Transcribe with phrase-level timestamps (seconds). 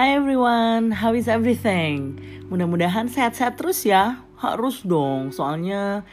[0.00, 2.16] Hi everyone, how is everything?
[2.48, 4.24] Mudah-mudahan sehat-sehat terus ya.
[4.40, 6.08] Harus dong, soalnya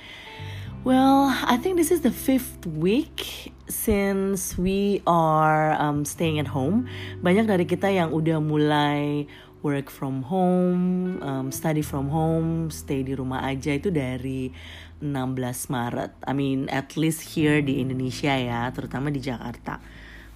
[0.83, 6.91] Well, I think this is the fifth week since we are um, staying at home.
[7.23, 9.23] Banyak dari kita yang udah mulai
[9.63, 14.51] work from home, um, study from home, stay di rumah aja itu dari
[14.99, 16.11] 16 Maret.
[16.27, 19.79] I mean, at least here di Indonesia ya, terutama di Jakarta.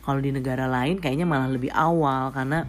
[0.07, 2.63] Kalau di negara lain kayaknya malah lebih awal karena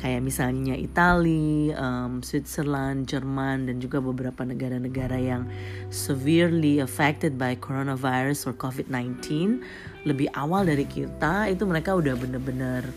[0.00, 5.44] kayak misalnya Italia, um, Switzerland, Jerman, dan juga beberapa negara-negara yang
[5.92, 9.60] severely affected by coronavirus or COVID-19
[10.08, 12.88] lebih awal dari kita itu mereka udah bener-bener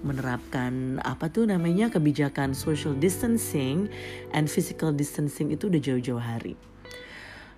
[0.00, 3.88] menerapkan apa tuh namanya kebijakan social distancing
[4.32, 6.56] and physical distancing itu udah jauh-jauh hari.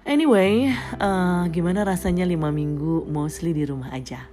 [0.09, 4.25] Anyway, uh, gimana rasanya lima minggu mostly di rumah aja?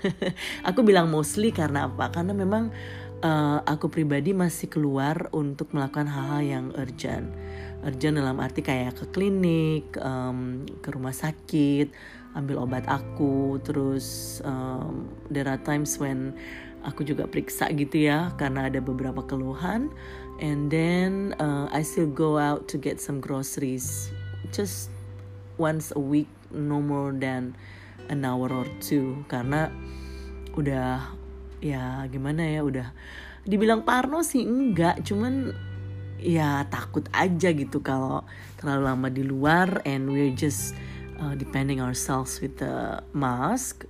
[0.68, 2.10] Aku bilang mostly karena apa?
[2.10, 2.74] Karena memang
[3.22, 7.32] uh, aku pribadi masih keluar untuk melakukan hal-hal yang urgent.
[7.80, 11.88] Urgent dalam arti kayak ke klinik, um, ke rumah sakit,
[12.36, 16.36] ambil obat aku, terus um, there are times when
[16.84, 19.88] aku juga periksa gitu ya karena ada beberapa keluhan,
[20.40, 24.12] and then uh, I still go out to get some groceries,
[24.52, 24.92] just
[25.56, 27.56] once a week, no more than
[28.12, 29.72] an hour or two karena
[30.56, 31.19] udah
[31.60, 32.88] ya gimana ya udah.
[33.44, 35.52] Dibilang parno sih enggak cuman
[36.20, 38.24] ya takut aja gitu kalau
[38.60, 40.76] terlalu lama di luar and we're just
[41.16, 43.88] uh, depending ourselves with the mask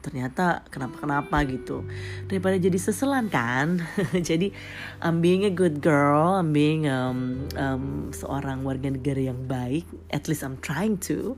[0.00, 1.84] ternyata kenapa-kenapa gitu.
[2.24, 3.84] Daripada jadi seselan kan.
[4.28, 4.48] Jadi
[5.04, 10.24] I'm being a good girl I'm being um, um, seorang warga negara yang baik at
[10.24, 11.36] least I'm trying to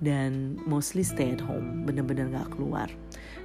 [0.00, 2.88] dan mostly stay at home bener-bener gak keluar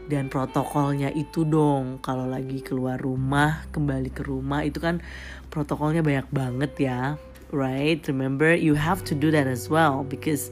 [0.06, 2.02] dan protokolnya itu dong.
[2.02, 5.02] Kalau lagi keluar rumah kembali ke rumah itu kan
[5.50, 7.02] protokolnya banyak banget ya
[7.56, 8.02] right?
[8.08, 10.50] Remember you have to do that as well because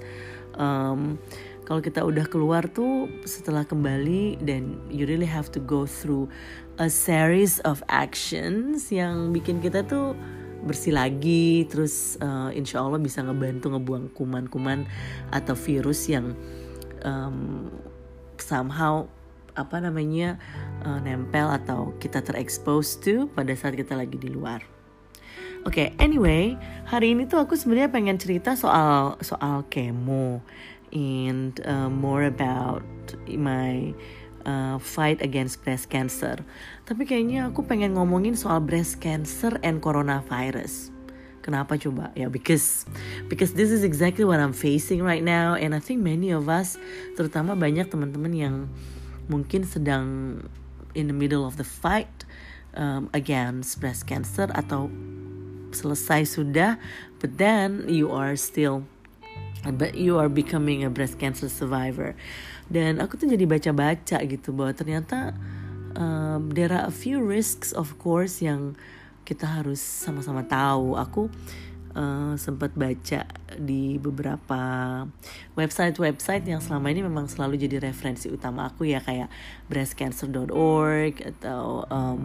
[0.56, 1.18] um,
[1.68, 6.28] kalau kita udah keluar tuh setelah kembali dan you really have to go through
[6.78, 10.18] a series of actions yang bikin kita tuh
[10.64, 14.88] bersih lagi terus uh, insya Allah bisa ngebantu ngebuang kuman-kuman
[15.36, 16.36] atau virus yang
[17.04, 17.68] um,
[18.40, 19.04] somehow
[19.54, 20.42] apa namanya
[20.86, 24.66] uh, nempel atau kita terekspos to pada saat kita lagi di luar.
[25.64, 26.60] Oke, okay, anyway,
[26.92, 30.44] hari ini tuh aku sebenarnya pengen cerita soal soal kemo
[30.92, 32.84] and uh, more about
[33.32, 33.96] my
[34.44, 36.44] uh, fight against breast cancer.
[36.84, 40.92] Tapi kayaknya aku pengen ngomongin soal breast cancer and coronavirus.
[41.44, 42.12] Kenapa coba?
[42.16, 42.88] Ya, because
[43.28, 46.80] because this is exactly what I'm facing right now, and I think many of us,
[47.20, 48.56] terutama banyak teman-teman yang
[49.32, 50.06] mungkin sedang
[50.94, 52.28] in the middle of the fight
[52.78, 54.90] um, against breast cancer atau
[55.74, 56.78] selesai sudah
[57.18, 58.86] but then you are still
[59.72, 62.20] but you are becoming a breast cancer survivor.
[62.68, 65.32] Dan aku tuh jadi baca-baca gitu bahwa ternyata
[65.96, 68.76] um, there are a few risks of course yang
[69.24, 71.00] kita harus sama-sama tahu.
[71.00, 71.32] Aku
[71.96, 74.62] uh, sempat baca di beberapa
[75.54, 79.30] website-website yang selama ini memang selalu jadi referensi utama aku ya kayak
[79.70, 82.24] breastcancer.org atau um,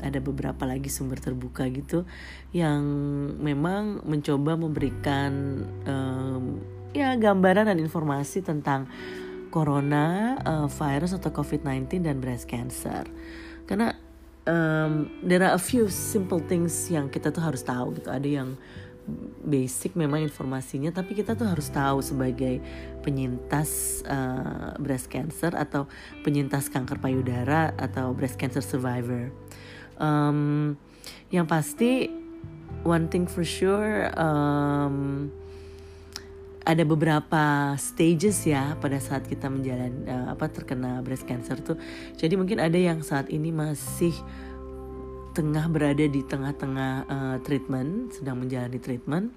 [0.00, 2.04] ada beberapa lagi sumber terbuka gitu
[2.52, 2.82] yang
[3.38, 6.60] memang mencoba memberikan um,
[6.90, 8.90] ya gambaran dan informasi tentang
[9.50, 13.04] corona uh, virus atau COVID-19 dan breast cancer.
[13.66, 13.94] Karena
[14.46, 18.08] um, there are a few simple things yang kita tuh harus tahu gitu.
[18.08, 18.48] Ada yang
[19.44, 22.62] basic memang informasinya tapi kita tuh harus tahu sebagai
[23.00, 25.90] penyintas uh, breast cancer atau
[26.22, 29.32] penyintas kanker payudara atau breast cancer survivor.
[30.00, 30.74] Um,
[31.28, 32.08] yang pasti
[32.82, 35.28] one thing for sure um,
[36.64, 41.80] ada beberapa stages ya pada saat kita menjalani uh, apa terkena breast cancer tuh.
[42.20, 44.12] Jadi mungkin ada yang saat ini masih
[45.32, 49.32] tengah berada di tengah-tengah uh, treatment, sedang menjalani treatment,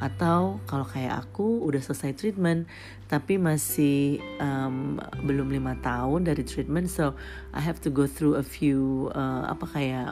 [0.00, 2.64] atau kalau kayak aku udah selesai treatment
[3.04, 4.96] tapi masih um,
[5.28, 7.12] belum lima tahun dari treatment, so
[7.52, 10.10] I have to go through a few uh, apa kayak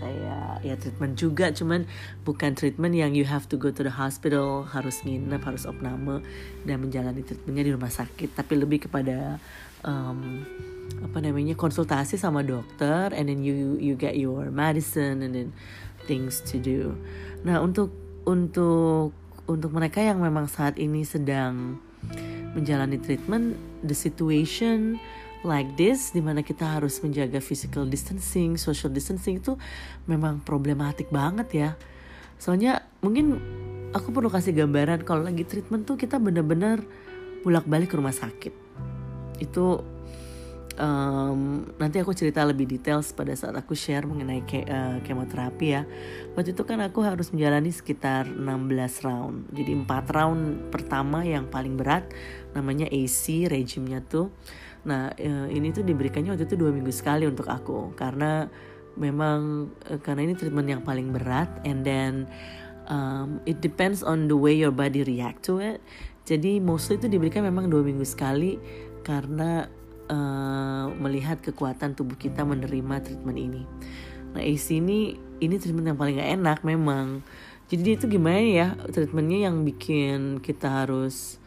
[0.00, 1.52] kayak ya treatment juga.
[1.52, 1.84] Cuman
[2.24, 6.24] bukan treatment yang you have to go to the hospital harus nginep harus opname
[6.64, 9.36] dan menjalani treatmentnya di rumah sakit tapi lebih kepada
[9.84, 10.44] um,
[10.98, 15.48] apa namanya konsultasi sama dokter and then you you get your medicine and then
[16.10, 16.98] things to do.
[17.46, 17.94] Nah, untuk
[18.26, 19.14] untuk
[19.46, 21.78] untuk mereka yang memang saat ini sedang
[22.54, 23.54] menjalani treatment,
[23.86, 24.98] the situation
[25.40, 29.56] like this di mana kita harus menjaga physical distancing, social distancing itu
[30.04, 31.70] memang problematik banget ya.
[32.36, 33.40] Soalnya mungkin
[33.96, 36.84] aku perlu kasih gambaran kalau lagi treatment tuh kita bener-bener
[37.40, 38.52] bolak-balik ke rumah sakit.
[39.40, 39.80] Itu
[40.80, 45.84] um, nanti aku cerita lebih details pada saat aku share mengenai ke, uh, kemoterapi ya.
[46.34, 49.36] Waktu itu kan aku harus menjalani sekitar 16 round.
[49.52, 50.42] Jadi 4 round
[50.72, 52.08] pertama yang paling berat
[52.56, 54.32] namanya AC regimnya tuh.
[54.88, 58.48] Nah uh, ini tuh diberikannya waktu itu dua minggu sekali untuk aku karena
[58.96, 62.24] memang uh, karena ini treatment yang paling berat and then
[62.88, 65.84] um, it depends on the way your body react to it.
[66.24, 68.56] Jadi mostly itu diberikan memang dua minggu sekali
[69.02, 69.66] karena
[70.10, 73.62] uh, melihat kekuatan tubuh kita menerima treatment ini.
[74.34, 77.22] Nah AC ini ini treatment yang paling gak enak memang.
[77.70, 81.38] Jadi itu gimana ya treatmentnya yang bikin kita harus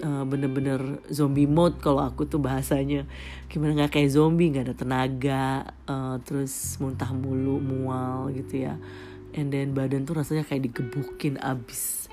[0.00, 3.04] uh, bener-bener zombie mode kalau aku tuh bahasanya
[3.46, 5.44] gimana nggak kayak zombie nggak ada tenaga
[5.84, 8.74] uh, terus muntah mulu mual gitu ya
[9.36, 12.08] and then badan tuh rasanya kayak digebukin abis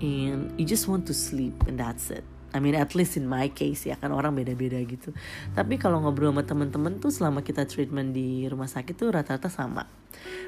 [0.00, 2.24] and you just want to sleep and that's it
[2.56, 5.12] I mean at least in my case ya kan orang beda-beda gitu.
[5.52, 9.84] Tapi kalau ngobrol sama temen-temen tuh selama kita treatment di rumah sakit tuh rata-rata sama.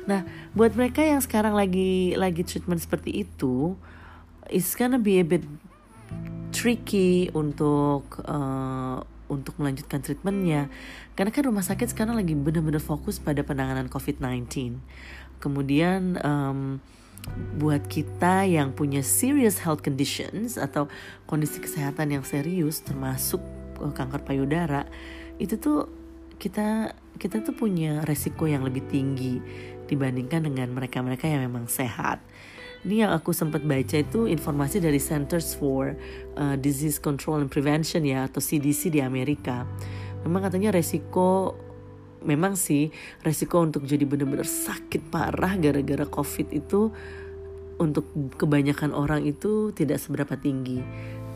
[0.08, 0.24] Nah,
[0.56, 3.76] buat mereka yang sekarang lagi lagi treatment seperti itu,
[4.48, 5.44] it's gonna be a bit
[6.50, 10.72] tricky untuk uh, untuk melanjutkan treatmentnya
[11.12, 14.80] karena kan rumah sakit sekarang lagi benar-benar fokus pada penanganan COVID-19.
[15.38, 16.80] Kemudian um,
[17.58, 20.86] buat kita yang punya serious health conditions atau
[21.26, 23.42] kondisi kesehatan yang serius termasuk
[23.82, 24.86] uh, kanker payudara
[25.38, 25.90] itu tuh
[26.38, 29.42] kita kita tuh punya resiko yang lebih tinggi
[29.90, 32.22] dibandingkan dengan mereka-mereka yang memang sehat.
[32.86, 35.98] Ini yang aku sempat baca itu informasi dari Centers for
[36.38, 39.66] uh, Disease Control and Prevention ya atau CDC di Amerika.
[40.22, 41.58] Memang katanya resiko
[42.28, 42.92] memang sih
[43.24, 46.92] resiko untuk jadi benar-benar sakit parah gara-gara covid itu
[47.80, 48.04] untuk
[48.36, 50.82] kebanyakan orang itu tidak seberapa tinggi.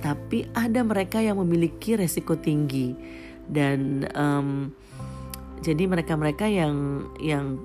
[0.03, 2.93] Tapi ada mereka yang memiliki resiko tinggi.
[3.47, 4.75] Dan um,
[5.63, 7.57] jadi mereka-mereka yang yang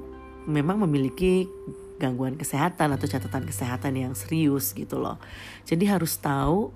[0.45, 1.49] memang memiliki
[1.97, 5.17] gangguan kesehatan atau catatan kesehatan yang serius gitu loh.
[5.65, 6.69] Jadi harus tahu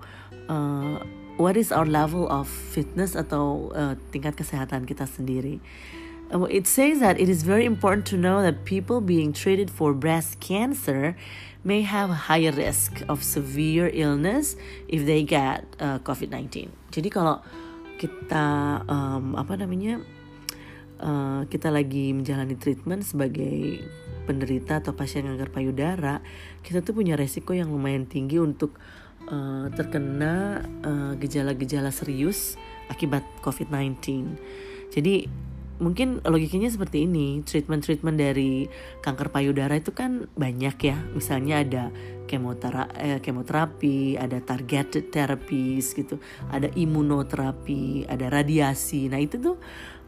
[0.50, 0.98] uh,
[1.38, 5.62] what is our level of fitness atau uh, tingkat kesehatan kita sendiri
[6.32, 10.40] it says that it is very important to know that people being treated for breast
[10.40, 11.14] cancer
[11.62, 14.56] may have a higher risk of severe illness
[14.88, 16.72] if they get uh, COVID-19.
[16.90, 17.38] Jadi kalau
[18.00, 20.02] kita um, apa namanya
[20.98, 23.84] uh, kita lagi menjalani treatment sebagai
[24.26, 26.18] penderita atau pasien kanker payudara,
[26.64, 28.74] kita tuh punya resiko yang lumayan tinggi untuk
[29.30, 32.58] uh, terkena uh, gejala-gejala uh, serius
[32.90, 34.00] akibat COVID-19.
[34.90, 35.30] Jadi
[35.78, 37.40] mungkin logikanya seperti ini.
[37.46, 38.66] Treatment-treatment dari
[39.00, 40.96] kanker payudara itu kan banyak ya.
[41.14, 41.84] Misalnya ada
[42.32, 46.16] kemotera eh, kemoterapi ada targeted therapies gitu
[46.48, 49.12] ada imunoterapi ada radiasi.
[49.12, 49.56] Nah itu tuh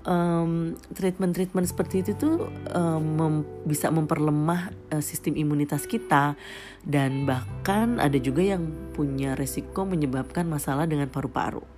[0.08, 3.34] um, treatment-treatment seperti itu tuh um, mem
[3.68, 6.38] bisa memperlemah uh, sistem imunitas kita.
[6.84, 11.73] Dan bahkan ada juga yang punya resiko menyebabkan masalah dengan paru-paru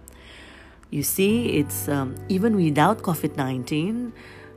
[0.90, 4.12] You see, it's um, even without COVID-19,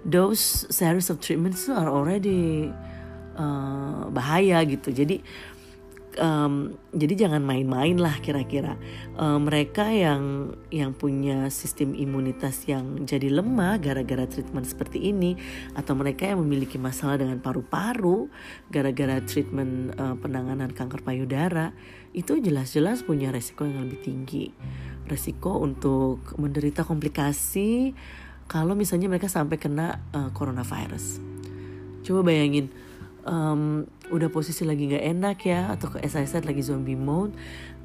[0.06, 2.70] those series of treatments are already
[3.34, 4.94] uh, bahaya gitu.
[4.94, 5.26] Jadi
[6.18, 8.80] um, jadi jangan main-main lah kira-kira.
[9.14, 15.38] Uh, mereka yang yang punya sistem imunitas yang jadi lemah gara-gara treatment seperti ini,
[15.78, 18.32] atau mereka yang memiliki masalah dengan paru-paru
[18.74, 21.76] gara-gara treatment uh, penanganan kanker payudara,
[22.18, 24.46] itu jelas-jelas punya resiko yang lebih tinggi
[25.10, 27.98] resiko untuk menderita komplikasi
[28.46, 31.18] kalau misalnya mereka sampai kena uh, coronavirus.
[32.06, 32.70] Coba bayangin,
[33.26, 37.36] um, udah posisi lagi nggak enak ya, atau as I said lagi zombie mode,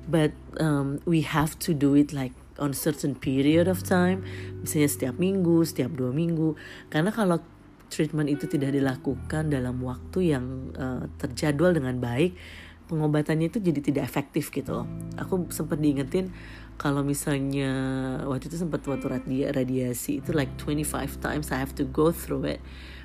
[0.06, 4.22] but um, we have to do it like on certain period of time,
[4.62, 6.54] misalnya setiap minggu, setiap dua minggu,
[6.92, 7.42] karena kalau
[7.90, 12.34] treatment itu tidak dilakukan dalam waktu yang uh, terjadwal dengan baik,
[12.90, 14.86] pengobatannya itu jadi tidak efektif gitu loh.
[15.18, 16.34] Aku sempat diingetin
[16.74, 17.70] kalau misalnya
[18.26, 22.50] waktu itu sempat waktu radia, radiasi itu like 25 times I have to go through
[22.50, 22.60] it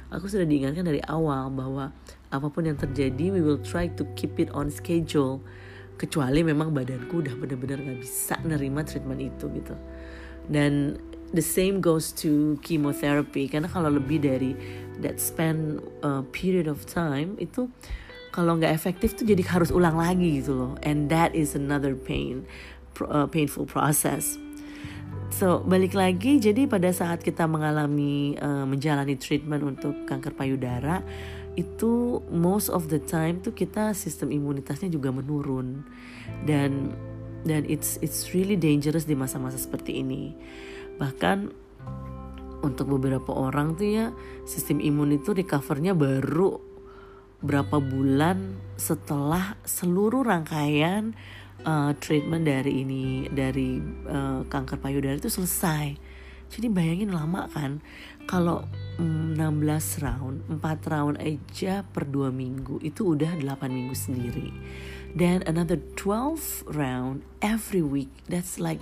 [0.09, 1.93] aku sudah diingatkan dari awal bahwa
[2.29, 5.41] apa pun yang terjadi we will try to keep it on schedule.
[5.99, 9.75] Kecuali memang badanku udah benar-benar nggak bisa nerima treatment itu gitu.
[10.47, 10.95] Dan
[11.35, 13.51] the same goes to chemotherapy.
[13.51, 14.55] Karena kalau lebih dari
[15.03, 17.67] that span uh, period of time itu
[18.31, 20.73] kalau nggak efektif tuh jadi harus ulang lagi gitu loh.
[20.87, 22.47] And that is another pain
[23.03, 24.39] uh, painful process.
[25.29, 31.05] So balik lagi, jadi pada saat kita mengalami uh, menjalani treatment untuk kanker payudara,
[31.59, 35.83] itu most of the time tuh kita sistem imunitasnya juga menurun
[36.47, 36.95] dan
[37.43, 40.35] dan it's it's really dangerous di masa-masa seperti ini.
[40.99, 41.37] Bahkan
[42.59, 44.07] untuk beberapa orang tuh ya
[44.43, 46.59] sistem imun itu recovernya baru
[47.39, 51.15] berapa bulan setelah seluruh rangkaian
[51.65, 55.95] uh, treatment dari ini dari uh, kanker payudara itu selesai.
[56.49, 57.77] Jadi bayangin lama kan
[58.29, 58.65] kalau
[59.01, 64.53] 16 round, 4 round aja per 2 minggu itu udah 8 minggu sendiri.
[65.17, 68.81] Dan another 12 round every week, that's like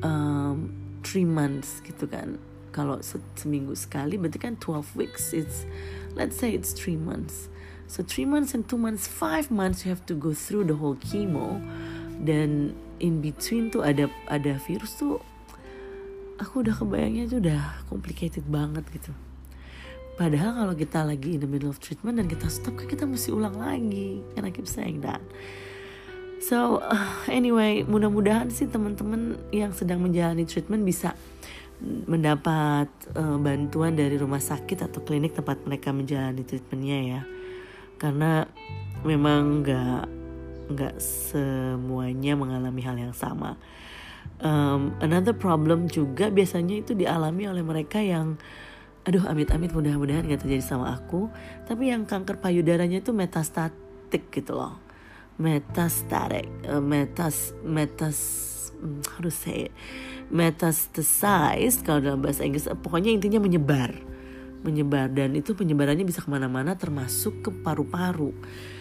[0.00, 0.72] um,
[1.04, 2.40] 3 months gitu kan.
[2.72, 3.02] Kalau
[3.36, 5.68] seminggu sekali berarti kan 12 weeks, it's
[6.16, 7.52] let's say it's 3 months.
[7.90, 10.94] So three months and two months, five months you have to go through the whole
[10.94, 11.58] chemo.
[12.22, 12.70] Dan
[13.02, 15.18] in between tuh ada ada virus tuh
[16.38, 19.10] aku udah kebayangnya tuh udah complicated banget gitu.
[20.14, 23.34] Padahal kalau kita lagi in the middle of treatment dan kita stop kan kita mesti
[23.34, 24.22] ulang lagi.
[24.38, 25.18] And I keep saying that.
[26.38, 26.86] So
[27.26, 31.18] anyway, mudah-mudahan sih teman-teman yang sedang menjalani treatment bisa
[31.82, 32.86] mendapat
[33.18, 37.22] uh, bantuan dari rumah sakit atau klinik tempat mereka menjalani treatmentnya ya
[38.00, 38.48] karena
[39.04, 40.04] memang nggak
[40.72, 43.60] nggak semuanya mengalami hal yang sama.
[44.40, 48.40] Um, another problem juga biasanya itu dialami oleh mereka yang
[49.04, 51.28] aduh amit-amit mudah-mudahan gak terjadi sama aku.
[51.68, 54.80] Tapi yang kanker payudaranya itu metastatik gitu loh.
[55.36, 58.16] Metastatic uh, metas metas
[58.80, 59.68] hmm, harus say
[60.32, 62.64] metastasized kalau dalam bahasa Inggris.
[62.80, 63.92] Pokoknya intinya menyebar
[64.60, 68.32] menyebar dan itu penyebarannya bisa ke mana-mana termasuk ke paru-paru.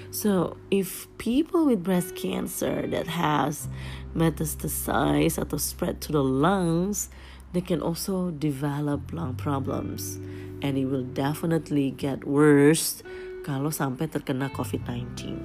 [0.10, 3.70] So if people with breast cancer that has
[4.18, 7.14] metastasized atau spread to the lungs,
[7.54, 10.18] they can also develop lung problems
[10.66, 13.06] and it will definitely get worse
[13.46, 15.38] kalau sampai terkena COVID-19.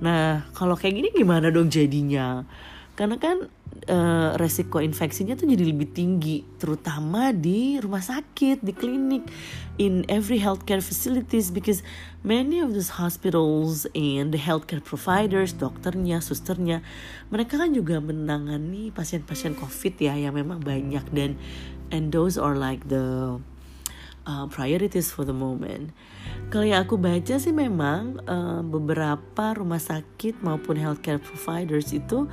[0.00, 2.44] Nah, kalau kayak gini gimana dong jadinya?
[2.96, 3.48] Karena kan
[3.86, 9.28] uh, resiko infeksinya tuh jadi lebih tinggi terutama di rumah sakit di klinik
[9.76, 11.84] in every healthcare facilities because
[12.24, 16.80] many of those hospitals and the healthcare providers dokternya susternya
[17.28, 21.36] mereka kan juga menangani pasien-pasien covid ya yang memang banyak dan
[21.92, 23.36] and those are like the
[24.26, 25.94] uh, priorities for the moment.
[26.50, 32.26] Kalau yang aku baca sih memang uh, beberapa rumah sakit maupun healthcare providers itu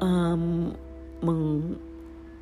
[0.00, 0.72] um,
[1.22, 1.76] meng,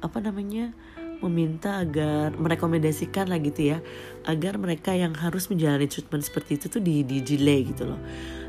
[0.03, 0.75] apa namanya
[1.23, 3.79] meminta agar merekomendasikan lah gitu ya
[4.27, 8.01] agar mereka yang harus menjalani treatment seperti itu tuh di, di delay gitu loh.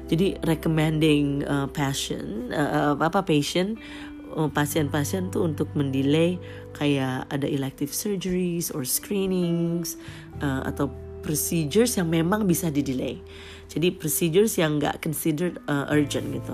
[0.09, 3.77] Jadi recommending uh, passion uh, apa patient
[4.33, 6.41] pasien-pasien tuh untuk mendelay
[6.73, 10.01] kayak ada elective surgeries or screenings
[10.41, 10.89] uh, atau
[11.21, 13.21] procedures yang memang bisa di delay
[13.73, 16.53] jadi procedures yang nggak considered uh, urgent gitu.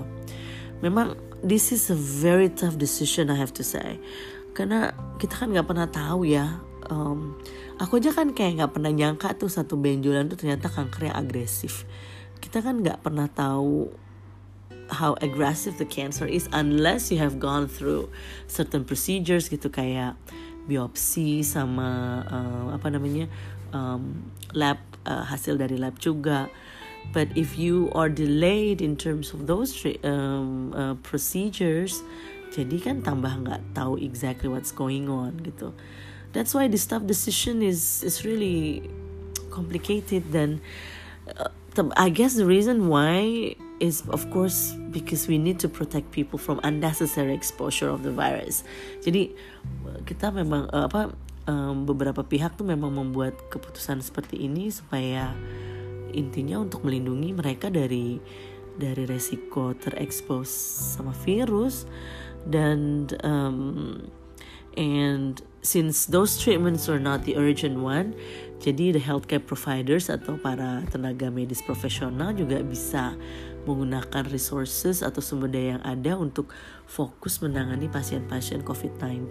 [0.80, 4.00] Memang this is a very tough decision I have to say.
[4.52, 7.38] Karena kita kan nggak pernah tahu ya um,
[7.78, 11.86] aku aja kan kayak nggak pernah nyangka tuh satu benjolan tuh ternyata kanker yang agresif.
[12.40, 13.88] Kita kan nggak pernah tahu
[14.90, 18.10] how aggressive the cancer is unless you have gone through
[18.50, 20.18] certain procedures gitu kayak
[20.66, 23.30] biopsi sama uh, apa namanya
[23.70, 26.50] um, lab uh, hasil dari lab juga
[27.12, 29.74] But if you are delayed in terms of those
[30.04, 32.02] um, uh, procedures,
[32.54, 35.74] jadi kan tambah nggak tahu exactly what's going on gitu.
[36.30, 38.86] That's why this tough decision is is really
[39.50, 40.30] complicated.
[40.30, 40.62] Then
[41.34, 41.50] uh,
[41.98, 46.62] I guess the reason why is of course because we need to protect people from
[46.62, 48.62] unnecessary exposure of the virus.
[49.02, 49.34] Jadi
[50.06, 51.10] kita memang uh, apa
[51.50, 55.34] um, beberapa pihak tuh memang membuat keputusan seperti ini supaya
[56.12, 58.20] intinya untuk melindungi mereka dari
[58.80, 60.48] dari resiko terekspos
[60.96, 61.84] sama virus.
[62.40, 64.00] Dan um,
[64.78, 68.16] and since those treatments are not the urgent one
[68.60, 73.16] jadi the healthcare providers atau para tenaga medis profesional juga bisa
[73.68, 76.52] menggunakan resources atau sumber daya yang ada untuk
[76.88, 79.28] fokus menangani pasien-pasien COVID-19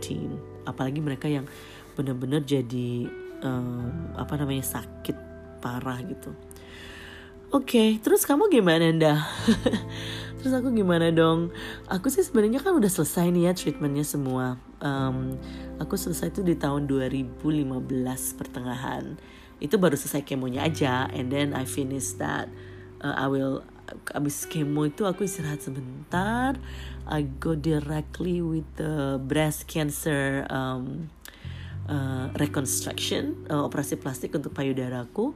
[0.69, 1.49] apalagi mereka yang
[1.97, 3.09] benar-benar jadi
[3.41, 5.17] um, apa namanya sakit
[5.61, 6.29] parah gitu
[7.49, 9.25] Oke, okay, terus kamu gimana dah?
[10.37, 11.49] terus aku gimana dong?
[11.89, 14.61] Aku sih sebenarnya kan udah selesai nih ya treatmentnya semua.
[14.85, 15.33] Um,
[15.81, 17.41] aku selesai tuh di tahun 2015
[18.37, 19.17] pertengahan.
[19.57, 22.53] Itu baru selesai kemonya aja, and then I finish that.
[23.01, 23.65] Uh, I will
[24.13, 26.53] abis kemo itu aku istirahat sebentar
[27.09, 31.09] I go directly with the breast cancer um,
[31.89, 35.33] uh, reconstruction uh, operasi plastik untuk payudaraku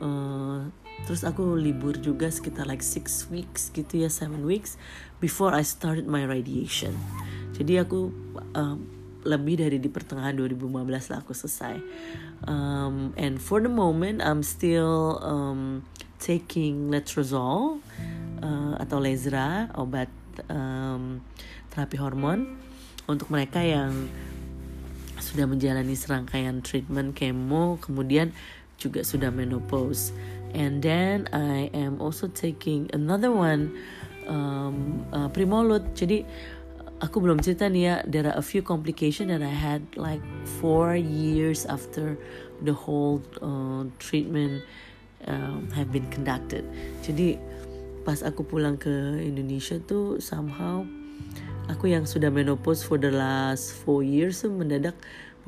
[0.00, 0.66] uh,
[1.04, 4.80] terus aku libur juga sekitar like six weeks gitu ya seven weeks
[5.20, 6.96] before I started my radiation.
[7.54, 8.10] Jadi aku
[8.56, 8.78] uh,
[9.24, 11.76] lebih dari di pertengahan 2015 lah aku selesai.
[12.44, 15.82] Um, and for the moment I'm still um,
[16.20, 17.80] taking letrozole
[18.44, 20.12] uh, atau lezra obat
[20.52, 21.24] um,
[21.72, 22.60] terapi hormon
[23.08, 24.08] untuk mereka yang
[25.24, 27.80] sudah menjalani serangkaian treatment kemo.
[27.80, 28.36] Kemudian
[28.78, 30.14] juga sudah menopause.
[30.54, 33.74] And then I am also taking another one
[34.30, 36.22] um, uh, Primolud jadi
[37.02, 40.22] aku belum cerita nih ya there are a few complication that I had like
[40.62, 42.14] four years after
[42.62, 44.62] the whole uh, treatment
[45.26, 46.64] um, have been conducted.
[47.02, 47.36] Jadi
[48.04, 48.92] pas aku pulang ke
[49.24, 50.84] Indonesia tuh somehow
[51.72, 54.94] aku yang sudah menopause for the last four years mendadak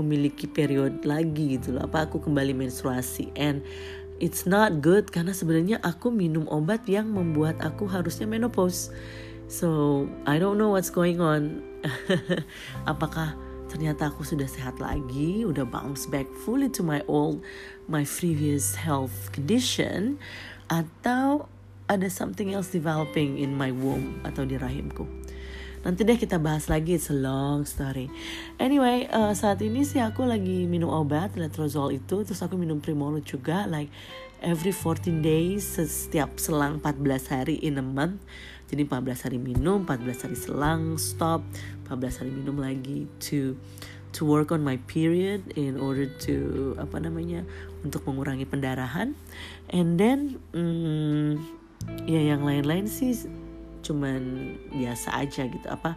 [0.00, 1.88] memiliki period lagi gitu loh.
[1.88, 3.32] Apa aku kembali menstruasi?
[3.36, 3.64] And
[4.20, 8.92] it's not good karena sebenarnya aku minum obat yang membuat aku harusnya menopause.
[9.46, 11.62] So I don't know what's going on.
[12.90, 13.38] Apakah
[13.70, 15.46] ternyata aku sudah sehat lagi?
[15.46, 17.44] Udah bounce back fully to my old
[17.86, 20.18] my previous health condition?
[20.66, 21.46] Atau
[21.86, 25.06] ada something else developing in my womb atau di rahimku
[25.86, 28.10] Nanti deh kita bahas lagi, it's a long story.
[28.58, 33.22] Anyway, uh, saat ini sih aku lagi minum obat letrozole itu, terus aku minum Primolud
[33.22, 33.86] juga, like
[34.42, 38.18] every 14 days, setiap selang 14 hari in a month.
[38.66, 41.46] Jadi 14 hari minum, 14 hari selang, stop,
[41.86, 43.54] 14 hari minum lagi to
[44.10, 47.46] to work on my period in order to apa namanya
[47.84, 49.12] untuk mengurangi pendarahan
[49.68, 51.36] and then hmm,
[52.08, 53.12] ya yang lain-lain sih
[53.86, 55.66] cuman biasa aja gitu.
[55.70, 55.94] Apa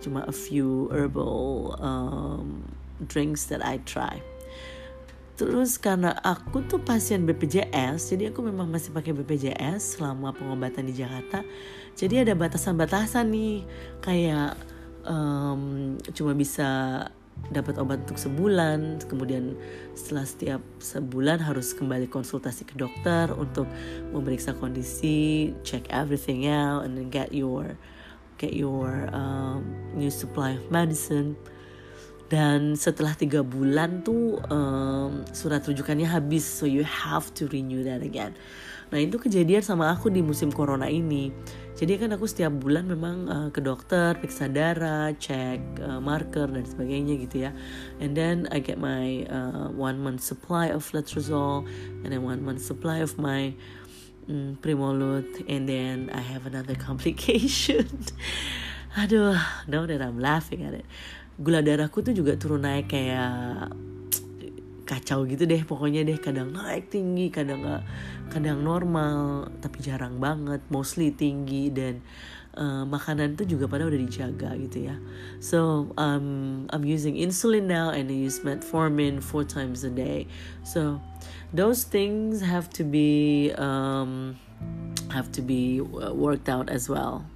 [0.00, 2.64] cuma a few herbal um,
[3.04, 4.24] drinks that I try.
[5.36, 10.96] Terus karena aku tuh pasien BPJS jadi aku memang masih pakai BPJS selama pengobatan di
[10.96, 11.44] Jakarta.
[11.92, 13.60] Jadi ada batasan-batasan nih
[14.00, 14.56] kayak
[15.04, 16.68] um, cuma bisa
[17.54, 19.54] dapat obat untuk sebulan kemudian
[19.94, 23.70] setelah setiap sebulan harus kembali konsultasi ke dokter untuk
[24.10, 27.78] memeriksa kondisi check everything out and then get your
[28.36, 29.64] get your um,
[29.96, 31.36] new supply of medicine.
[32.26, 38.02] Dan setelah tiga bulan tuh um, surat rujukannya habis so you have to renew that
[38.02, 38.34] again
[38.92, 41.32] nah itu kejadian sama aku di musim corona ini.
[41.76, 46.64] Jadi kan aku setiap bulan memang uh, ke dokter periksa darah cek uh, marker dan
[46.64, 47.50] sebagainya gitu ya.
[48.00, 51.68] And then I get my uh, one month supply of letrozole
[52.00, 53.52] and then one month supply of my
[54.24, 57.84] um, primolud and then I have another complication.
[58.96, 59.36] Aduh
[59.68, 60.88] now that I'm laughing at it
[61.36, 63.68] gula darahku tuh juga turun naik kayak
[64.86, 67.82] kacau gitu deh pokoknya deh kadang naik tinggi kadang nggak
[68.30, 72.00] kadang normal tapi jarang banget mostly tinggi dan
[72.56, 74.96] uh, makanan tuh juga pada udah dijaga gitu ya.
[75.38, 80.26] So um, I'm using insulin now and I use metformin four times a day.
[80.64, 81.02] So
[81.52, 84.40] those things have to be um,
[85.12, 87.26] have to be uh, worked out as well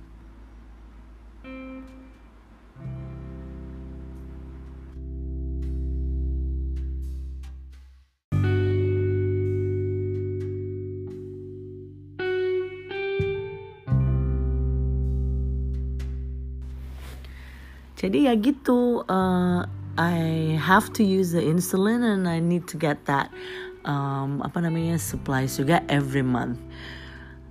[18.01, 19.69] jadi ya gitu uh,
[20.01, 23.29] I have to use the insulin and I need to get that
[23.85, 26.57] um, apa namanya supplies juga every month.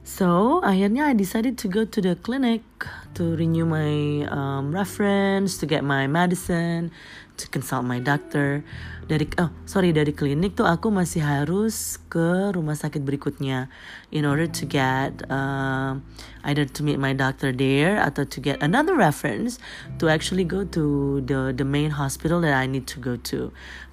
[0.01, 2.65] So akhirnya I decided to go to the clinic
[3.13, 6.89] to renew my um, reference to get my medicine
[7.39, 8.67] to consult my doctor
[9.09, 13.65] dari oh sorry dari klinik tuh aku masih harus ke rumah sakit berikutnya
[14.13, 15.97] in order to get uh,
[16.45, 19.57] either to meet my doctor there atau to get another reference
[19.97, 23.49] to actually go to the the main hospital that I need to go to.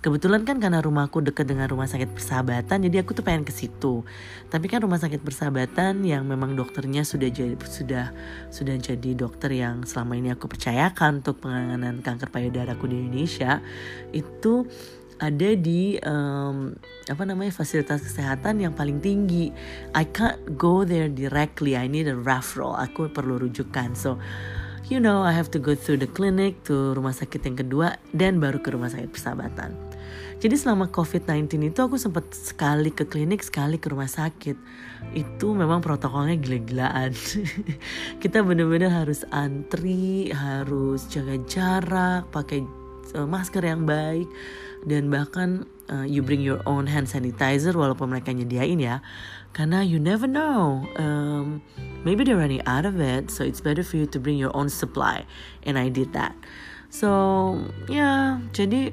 [0.07, 4.07] Kebetulan kan karena rumahku dekat dengan rumah sakit persahabatan jadi aku tuh pengen ke situ.
[4.47, 8.14] Tapi kan rumah sakit persahabatan yang memang dokternya sudah jadi sudah
[8.47, 13.59] sudah jadi dokter yang selama ini aku percayakan untuk penanganan kanker payudaraku di Indonesia
[14.14, 14.62] itu
[15.19, 16.79] ada di um,
[17.11, 19.51] apa namanya fasilitas kesehatan yang paling tinggi.
[19.90, 21.75] I can't go there directly.
[21.75, 22.79] I need a referral.
[22.79, 23.99] Aku perlu rujukan.
[23.99, 24.23] So,
[24.87, 28.38] you know, I have to go through the clinic to rumah sakit yang kedua dan
[28.38, 29.86] baru ke rumah sakit persahabatan.
[30.37, 34.53] Jadi selama COVID-19 itu aku sempat sekali ke klinik, sekali ke rumah sakit.
[35.16, 37.16] Itu memang protokolnya gila-gilaan.
[38.22, 42.61] Kita bener-bener harus antri, harus jaga jarak, pakai
[43.16, 44.29] uh, masker yang baik,
[44.85, 49.01] dan bahkan uh, you bring your own hand sanitizer walaupun mereka nyediain ya.
[49.57, 51.64] Karena you never know, um,
[52.05, 54.68] maybe they're running out of it, so it's better for you to bring your own
[54.68, 55.25] supply.
[55.64, 56.37] And I did that.
[56.92, 57.09] So
[57.88, 58.92] ya, yeah, jadi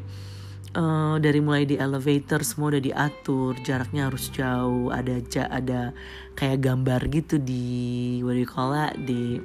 [0.74, 5.94] uh, dari mulai di elevator semua udah diatur jaraknya harus jauh ada ja, ada
[6.34, 8.98] kayak gambar gitu di what do you call that?
[8.98, 9.38] Di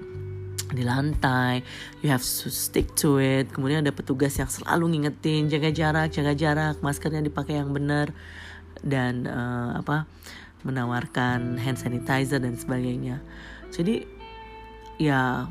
[0.69, 1.64] di lantai
[2.05, 3.49] you have to stick to it.
[3.53, 8.12] Kemudian ada petugas yang selalu ngingetin jaga jarak jaga jarak maskernya dipakai yang benar
[8.85, 10.05] dan uh, apa
[10.67, 13.23] menawarkan hand sanitizer dan sebagainya.
[13.73, 14.05] Jadi
[14.99, 15.47] ya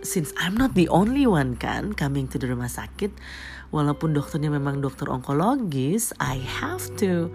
[0.00, 3.12] since I'm not the only one kan coming to the rumah sakit,
[3.70, 7.30] walaupun dokternya memang dokter onkologis, I have to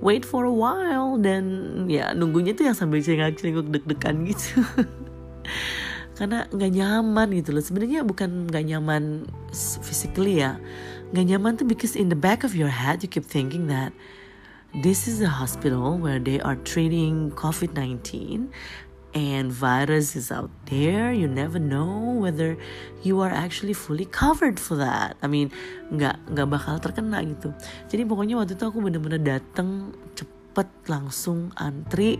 [0.00, 1.44] wait for a while dan
[1.88, 4.64] ya nunggunya tuh yang sambil cengak-cengok deg-degan gitu.
[6.20, 7.64] Karena nggak nyaman gitu loh.
[7.64, 9.24] Sebenarnya bukan nggak nyaman
[9.80, 10.60] physically ya.
[11.16, 13.92] Nggak nyaman tuh because in the back of your head you keep thinking that
[14.84, 18.52] this is a hospital where they are treating COVID-19
[19.14, 21.10] and virus is out there.
[21.10, 22.54] You never know whether
[23.02, 25.18] you are actually fully covered for that.
[25.22, 25.50] I mean
[25.90, 27.50] nggak nggak bakal terkena gitu.
[27.90, 32.18] Jadi pokoknya waktu itu aku bener-bener dateng cepet langsung antri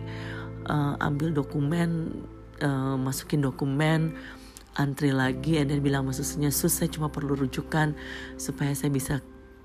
[0.67, 2.23] uh, ambil dokumen
[2.63, 4.15] uh, masukin dokumen
[4.79, 7.95] antri lagi dan bilang maksudnya sus saya cuma perlu rujukan
[8.39, 9.19] supaya saya bisa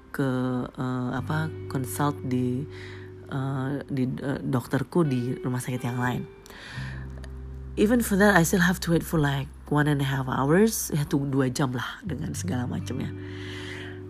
[0.09, 0.29] ke
[0.65, 2.65] uh, apa consult di
[3.29, 6.23] uh, di uh, dokterku di rumah sakit yang lain
[7.77, 10.91] even for that I still have to wait for like one and a half hours.
[10.95, 13.11] Ya tunggu dua jam lah dengan segala macamnya.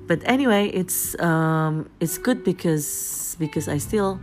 [0.06, 2.86] But anyway it's um it's good because
[3.42, 4.22] because I still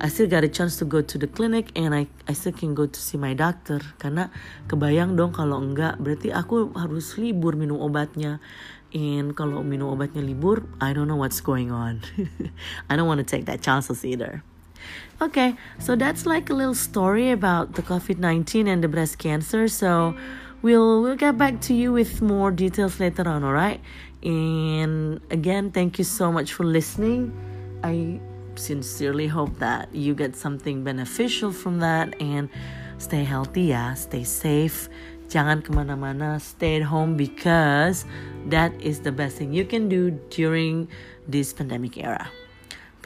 [0.00, 2.72] I still got a chance to go to the clinic and I I still can
[2.72, 3.84] go to see my doctor.
[4.00, 4.32] Karena
[4.72, 8.40] kebayang dong kalau enggak berarti aku harus libur minum obatnya.
[8.96, 12.00] And kalau minum obatnya libur I don't know what's going on.
[12.88, 14.40] I don't want to take that chances either
[15.20, 19.66] Okay, so that's like a little story about the COVID 19 and the breast cancer.
[19.66, 20.14] So
[20.62, 23.80] we'll we'll get back to you with more details later on, all right?
[24.22, 27.34] And again, thank you so much for listening.
[27.82, 28.20] I
[28.54, 32.48] sincerely hope that you get something beneficial from that and
[32.98, 34.88] stay healthy yeah, stay safe.
[35.28, 38.06] Jangan kemana-mana, stay at home because
[38.46, 40.88] that is the best thing you can do during
[41.26, 42.30] this pandemic era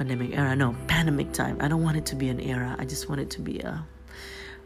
[0.02, 0.58] pandemic era.
[0.58, 1.54] No pandemic time.
[1.62, 2.74] I don't want it to be an era.
[2.74, 3.86] I just want it to be a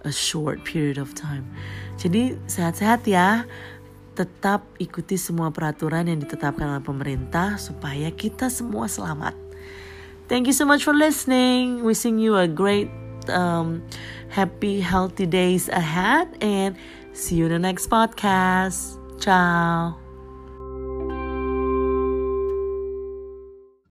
[0.09, 1.45] a short period of time.
[2.01, 3.45] Jadi sehat-sehat ya.
[4.17, 9.37] Tetap ikuti semua peraturan yang ditetapkan oleh pemerintah supaya kita semua selamat.
[10.33, 11.85] Thank you so much for listening.
[11.85, 12.89] Wishing you a great
[13.29, 13.85] um,
[14.33, 16.81] happy healthy days ahead and
[17.13, 18.97] see you in the next podcast.
[19.21, 20.06] Ciao